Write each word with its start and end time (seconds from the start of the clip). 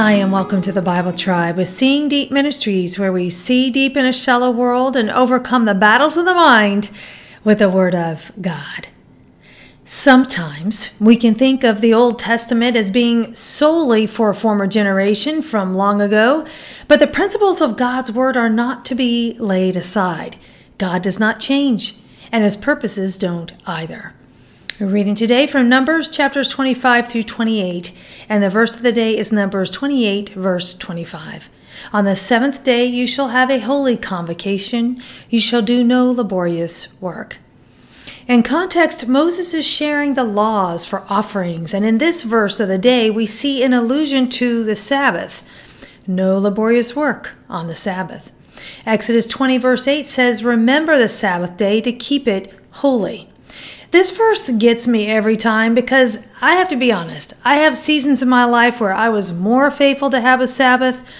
Hi, 0.00 0.12
and 0.12 0.30
welcome 0.30 0.60
to 0.60 0.70
the 0.70 0.80
Bible 0.80 1.12
Tribe 1.12 1.56
with 1.56 1.66
Seeing 1.66 2.08
Deep 2.08 2.30
Ministries, 2.30 3.00
where 3.00 3.12
we 3.12 3.28
see 3.30 3.68
deep 3.68 3.96
in 3.96 4.06
a 4.06 4.12
shallow 4.12 4.48
world 4.48 4.94
and 4.94 5.10
overcome 5.10 5.64
the 5.64 5.74
battles 5.74 6.16
of 6.16 6.24
the 6.24 6.34
mind 6.34 6.88
with 7.42 7.58
the 7.58 7.68
Word 7.68 7.96
of 7.96 8.30
God. 8.40 8.86
Sometimes 9.82 10.96
we 11.00 11.16
can 11.16 11.34
think 11.34 11.64
of 11.64 11.80
the 11.80 11.92
Old 11.92 12.20
Testament 12.20 12.76
as 12.76 12.92
being 12.92 13.34
solely 13.34 14.06
for 14.06 14.30
a 14.30 14.36
former 14.36 14.68
generation 14.68 15.42
from 15.42 15.74
long 15.74 16.00
ago, 16.00 16.46
but 16.86 17.00
the 17.00 17.08
principles 17.08 17.60
of 17.60 17.76
God's 17.76 18.12
Word 18.12 18.36
are 18.36 18.48
not 18.48 18.84
to 18.84 18.94
be 18.94 19.36
laid 19.40 19.74
aside. 19.74 20.36
God 20.78 21.02
does 21.02 21.18
not 21.18 21.40
change, 21.40 21.96
and 22.30 22.44
His 22.44 22.56
purposes 22.56 23.18
don't 23.18 23.52
either. 23.66 24.14
We're 24.78 24.86
reading 24.86 25.16
today 25.16 25.48
from 25.48 25.68
Numbers 25.68 26.08
chapters 26.08 26.48
25 26.48 27.08
through 27.08 27.24
28, 27.24 27.97
and 28.28 28.42
the 28.42 28.50
verse 28.50 28.76
of 28.76 28.82
the 28.82 28.92
day 28.92 29.16
is 29.16 29.32
Numbers 29.32 29.70
28, 29.70 30.30
verse 30.30 30.74
25. 30.74 31.48
On 31.92 32.04
the 32.04 32.16
seventh 32.16 32.64
day 32.64 32.84
you 32.84 33.06
shall 33.06 33.28
have 33.28 33.50
a 33.50 33.60
holy 33.60 33.96
convocation, 33.96 35.02
you 35.28 35.40
shall 35.40 35.62
do 35.62 35.84
no 35.84 36.10
laborious 36.10 37.00
work. 37.00 37.38
In 38.26 38.42
context, 38.42 39.08
Moses 39.08 39.54
is 39.54 39.66
sharing 39.66 40.12
the 40.12 40.24
laws 40.24 40.84
for 40.84 41.04
offerings, 41.08 41.72
and 41.72 41.84
in 41.84 41.96
this 41.96 42.24
verse 42.24 42.60
of 42.60 42.68
the 42.68 42.76
day, 42.76 43.08
we 43.08 43.24
see 43.24 43.62
an 43.62 43.72
allusion 43.72 44.28
to 44.30 44.64
the 44.64 44.76
Sabbath. 44.76 45.42
No 46.06 46.38
laborious 46.38 46.94
work 46.94 47.32
on 47.48 47.68
the 47.68 47.74
Sabbath. 47.74 48.30
Exodus 48.84 49.26
20, 49.26 49.56
verse 49.56 49.88
8 49.88 50.04
says, 50.04 50.44
Remember 50.44 50.98
the 50.98 51.08
Sabbath 51.08 51.56
day 51.56 51.80
to 51.80 51.90
keep 51.90 52.28
it 52.28 52.52
holy. 52.72 53.27
This 53.90 54.10
verse 54.10 54.50
gets 54.50 54.86
me 54.86 55.06
every 55.06 55.36
time 55.36 55.74
because 55.74 56.18
I 56.42 56.54
have 56.54 56.68
to 56.68 56.76
be 56.76 56.92
honest. 56.92 57.32
I 57.44 57.56
have 57.56 57.76
seasons 57.76 58.22
in 58.22 58.28
my 58.28 58.44
life 58.44 58.80
where 58.80 58.92
I 58.92 59.08
was 59.08 59.32
more 59.32 59.70
faithful 59.70 60.10
to 60.10 60.20
have 60.20 60.40
a 60.40 60.46
Sabbath, 60.46 61.10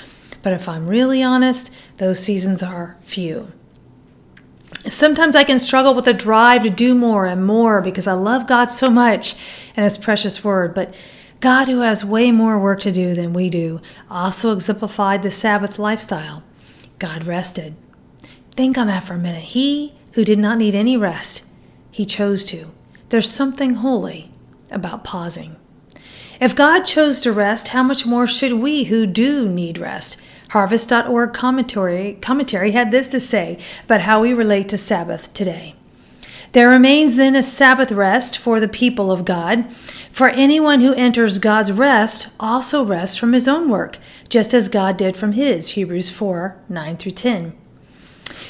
but 0.43 0.53
if 0.53 0.69
I'm 0.69 0.87
really 0.87 1.23
honest, 1.23 1.73
those 1.97 2.23
seasons 2.23 2.63
are 2.63 2.99
few. 3.01 3.51
Sometimes 4.87 5.35
I 5.35 5.45
can 5.45 5.59
struggle 5.59 5.95
with 5.95 6.05
the 6.05 6.13
drive 6.13 6.63
to 6.63 6.71
do 6.71 6.95
more 6.95 7.27
and 7.27 7.45
more 7.45 7.81
because 7.81 8.07
I 8.07 8.13
love 8.13 8.47
God 8.47 8.67
so 8.67 8.91
much 8.91 9.35
and 9.75 9.85
His 9.85 9.97
precious 9.97 10.45
word, 10.45 10.75
but 10.75 10.95
God, 11.41 11.69
who 11.69 11.81
has 11.81 12.05
way 12.05 12.31
more 12.31 12.59
work 12.59 12.81
to 12.81 12.93
do 12.93 13.15
than 13.15 13.33
we 13.33 13.49
do, 13.49 13.81
also 14.11 14.53
exemplified 14.53 15.23
the 15.23 15.31
Sabbath 15.31 15.79
lifestyle. 15.79 16.43
God 16.99 17.25
rested. 17.27 17.77
Think 18.51 18.77
on 18.77 18.89
that 18.89 19.05
for 19.05 19.15
a 19.15 19.19
minute. 19.19 19.45
He 19.45 19.95
who 20.15 20.25
did 20.25 20.39
not 20.39 20.59
need 20.59 20.75
any 20.75 20.97
rest 20.97 21.48
he 21.91 22.05
chose 22.05 22.45
to. 22.47 22.67
There's 23.09 23.31
something 23.31 23.75
holy 23.75 24.31
about 24.71 25.05
pausing. 25.05 25.57
If 26.41 26.55
God 26.55 26.83
chose 26.83 27.21
to 27.23 27.33
rest, 27.33 27.69
how 27.69 27.83
much 27.83 28.07
more 28.07 28.27
should 28.27 28.53
we 28.55 28.85
who 28.85 29.07
do 29.07 29.49
need 29.49 29.79
rest? 29.79 30.21
Harvest.org 30.51 31.35
commentary, 31.35 32.19
commentary 32.21 32.71
had 32.71 32.91
this 32.91 33.09
to 33.09 33.21
say 33.21 33.59
about 33.85 34.03
how 34.03 34.23
we 34.23 34.33
relate 34.33 34.69
to 34.69 34.79
Sabbath 34.79 35.33
today. 35.33 35.75
There 36.53 36.69
remains 36.69 37.17
then 37.17 37.37
a 37.37 37.43
Sabbath 37.43 37.93
rest 37.93 38.39
for 38.39 38.59
the 38.59 38.69
people 38.69 39.11
of 39.13 39.25
God. 39.25 39.71
For 40.11 40.31
anyone 40.31 40.81
who 40.81 40.95
enters 40.95 41.39
God's 41.39 41.73
rest 41.73 42.29
also 42.41 42.85
rests 42.85 43.17
from 43.17 43.33
his 43.33 43.47
own 43.47 43.69
work, 43.69 43.99
just 44.29 44.55
as 44.55 44.69
God 44.69 44.97
did 44.97 45.17
from 45.17 45.33
his. 45.33 45.71
Hebrews 45.71 46.11
4 46.11 46.57
9 46.69 46.97
through 46.97 47.13
10. 47.13 47.53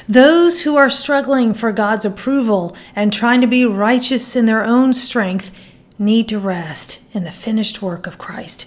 Those 0.09 0.63
who 0.63 0.77
are 0.77 0.91
struggling 0.91 1.55
for 1.55 1.73
God's 1.73 2.05
approval 2.05 2.77
and 2.97 3.13
trying 3.13 3.41
to 3.41 3.47
be 3.47 3.65
righteous 3.65 4.35
in 4.37 4.47
their 4.47 4.65
own 4.65 4.93
strength 4.93 5.53
need 5.99 6.29
to 6.29 6.39
rest 6.39 7.03
in 7.13 7.25
the 7.25 7.31
finished 7.31 7.83
work 7.83 8.07
of 8.07 8.19
Christ, 8.19 8.67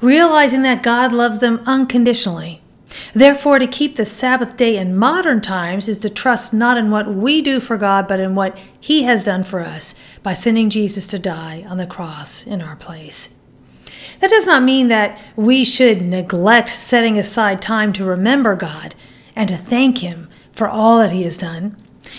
realizing 0.00 0.62
that 0.62 0.82
God 0.82 1.12
loves 1.12 1.40
them 1.40 1.60
unconditionally. 1.66 2.62
Therefore, 3.14 3.58
to 3.58 3.66
keep 3.66 3.96
the 3.96 4.04
Sabbath 4.04 4.56
day 4.56 4.76
in 4.76 4.96
modern 4.96 5.40
times 5.40 5.88
is 5.88 5.98
to 6.00 6.10
trust 6.10 6.52
not 6.52 6.76
in 6.76 6.90
what 6.90 7.12
we 7.12 7.40
do 7.40 7.60
for 7.60 7.76
God, 7.76 8.08
but 8.08 8.20
in 8.20 8.34
what 8.34 8.58
He 8.80 9.04
has 9.04 9.24
done 9.24 9.44
for 9.44 9.60
us 9.60 9.94
by 10.22 10.34
sending 10.34 10.70
Jesus 10.70 11.06
to 11.08 11.18
die 11.18 11.64
on 11.68 11.78
the 11.78 11.86
cross 11.86 12.46
in 12.46 12.62
our 12.62 12.76
place. 12.76 13.36
That 14.20 14.30
does 14.30 14.46
not 14.46 14.62
mean 14.62 14.88
that 14.88 15.18
we 15.36 15.64
should 15.64 16.02
neglect 16.02 16.68
setting 16.68 17.18
aside 17.18 17.62
time 17.62 17.92
to 17.94 18.04
remember 18.04 18.56
God 18.56 18.94
and 19.36 19.48
to 19.48 19.56
thank 19.56 19.98
Him 19.98 20.28
for 20.60 20.68
all 20.68 20.98
that 20.98 21.10
He 21.10 21.22
has 21.22 21.38
done. 21.38 21.74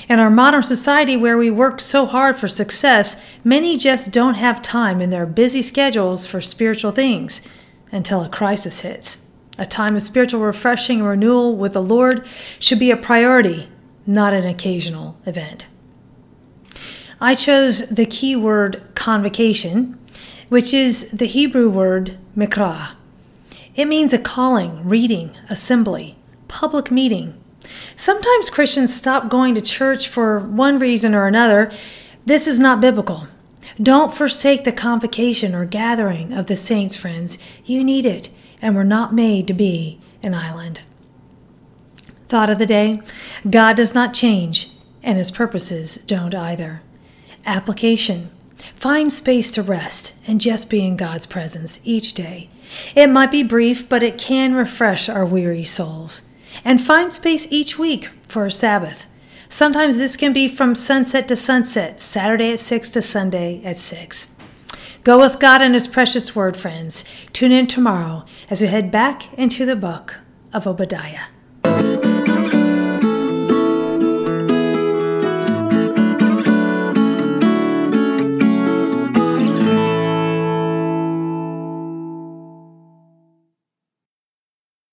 In 0.10 0.20
our 0.20 0.32
modern 0.32 0.64
society, 0.64 1.16
where 1.16 1.38
we 1.38 1.52
work 1.52 1.80
so 1.80 2.08
hard 2.08 2.40
for 2.40 2.48
success, 2.48 3.24
many 3.44 3.78
just 3.78 4.12
don't 4.12 4.34
have 4.34 4.64
time 4.64 5.00
in 5.00 5.12
their 5.12 5.28
busy 5.28 5.62
schedules 5.62 6.26
for 6.26 6.42
spiritual 6.42 6.90
things 6.90 7.48
until 7.92 8.24
a 8.24 8.30
crisis 8.30 8.80
hits. 8.80 9.20
A 9.60 9.66
time 9.68 9.96
of 9.96 10.02
spiritual 10.02 10.42
refreshing 10.42 11.02
and 11.02 11.08
renewal 11.08 11.56
with 11.56 11.74
the 11.74 11.84
Lord 11.84 12.26
should 12.58 12.80
be 12.80 12.90
a 12.90 12.98
priority, 12.98 13.70
not 14.08 14.34
an 14.34 14.48
occasional 14.48 15.20
event. 15.28 15.68
I 17.20 17.36
chose 17.36 17.90
the 17.90 18.08
key 18.08 18.36
word 18.36 18.82
convocation, 18.96 20.00
which 20.50 20.74
is 20.74 21.12
the 21.12 21.28
Hebrew 21.28 21.70
word 21.70 22.18
mikra. 22.36 22.94
It 23.76 23.86
means 23.86 24.14
a 24.14 24.18
calling, 24.18 24.84
reading, 24.84 25.30
assembly, 25.48 26.18
public 26.48 26.90
meeting, 26.90 27.38
Sometimes 27.96 28.50
Christians 28.50 28.94
stop 28.94 29.30
going 29.30 29.56
to 29.56 29.62
church 29.62 30.08
for 30.08 30.40
one 30.40 30.80
reason 30.80 31.14
or 31.14 31.28
another. 31.28 31.72
This 32.26 32.48
is 32.48 32.60
not 32.60 32.82
biblical. 32.82 33.28
Don't 33.82 34.14
forsake 34.14 34.64
the 34.64 34.72
convocation 34.72 35.56
or 35.56 35.66
gathering 35.66 36.34
of 36.34 36.48
the 36.48 36.56
saints, 36.56 36.96
friends. 36.96 37.38
You 37.66 37.84
need 37.84 38.06
it, 38.06 38.30
and 38.62 38.76
we're 38.76 38.84
not 38.84 39.14
made 39.14 39.48
to 39.48 39.54
be 39.54 40.00
an 40.22 40.36
island. 40.36 40.82
Thought 42.28 42.50
of 42.50 42.60
the 42.60 42.66
day 42.66 43.02
God 43.50 43.78
does 43.78 43.94
not 43.94 44.14
change, 44.14 44.72
and 45.04 45.18
his 45.18 45.32
purposes 45.32 45.96
don't 45.96 46.36
either. 46.36 46.82
Application 47.46 48.30
Find 48.76 49.12
space 49.12 49.52
to 49.52 49.64
rest 49.64 50.14
and 50.28 50.40
just 50.40 50.70
be 50.70 50.86
in 50.86 50.96
God's 50.96 51.26
presence 51.26 51.80
each 51.84 52.14
day. 52.14 52.50
It 52.96 53.08
might 53.08 53.32
be 53.32 53.44
brief, 53.44 53.90
but 53.90 54.04
it 54.04 54.18
can 54.18 54.54
refresh 54.54 55.10
our 55.10 55.26
weary 55.26 55.64
souls 55.64 56.24
and 56.64 56.82
find 56.82 57.12
space 57.12 57.48
each 57.50 57.78
week 57.78 58.10
for 58.28 58.46
a 58.46 58.52
Sabbath. 58.52 59.06
Sometimes 59.50 59.98
this 59.98 60.16
can 60.16 60.32
be 60.32 60.48
from 60.48 60.76
sunset 60.76 61.28
to 61.28 61.36
sunset, 61.36 62.00
Saturday 62.00 62.54
at 62.54 62.60
6 62.60 62.90
to 62.92 63.02
Sunday 63.02 63.62
at 63.64 63.78
6. 63.78 64.34
Go 65.04 65.20
with 65.20 65.40
God 65.40 65.62
and 65.62 65.74
His 65.74 65.88
precious 65.88 66.36
word, 66.36 66.56
friends. 66.56 67.04
Tune 67.34 67.52
in 67.52 67.68
tomorrow 67.68 68.24
as 68.50 68.62
we 68.62 68.68
head 68.68 68.92
back 68.92 69.34
into 69.34 69.66
the 69.66 69.76
book 69.76 70.20
of 70.54 70.68
Obadiah. 70.68 71.26